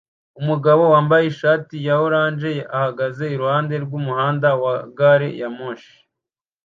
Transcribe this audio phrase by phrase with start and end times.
[0.41, 5.95] Umugabo wambaye ishati ya orange ahagaze iruhande rwumuhanda wa gari ya moshi